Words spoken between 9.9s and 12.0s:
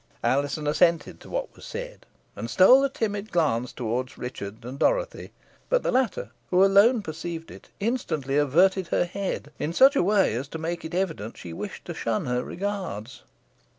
way as to make it evident she wished to